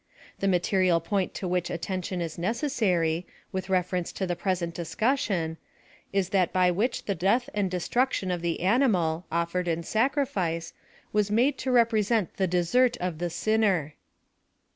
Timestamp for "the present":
4.25-4.73